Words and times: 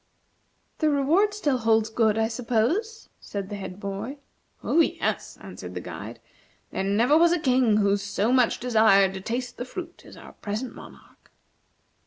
"The 0.79 0.89
reward 0.89 1.31
still 1.35 1.59
holds 1.59 1.91
good, 1.91 2.17
I 2.17 2.27
suppose," 2.27 3.09
said 3.19 3.49
the 3.49 3.55
head 3.55 3.79
boy. 3.79 4.17
"Oh, 4.63 4.79
yes," 4.79 5.37
answered 5.39 5.75
the 5.75 5.79
guide; 5.79 6.19
"there 6.71 6.83
never 6.83 7.15
was 7.15 7.31
a 7.31 7.39
King 7.39 7.77
who 7.77 7.95
so 7.97 8.31
much 8.31 8.59
desired 8.59 9.13
to 9.13 9.21
taste 9.21 9.57
the 9.57 9.63
fruit 9.65 10.01
as 10.03 10.17
our 10.17 10.33
present 10.33 10.73
monarch." 10.73 11.31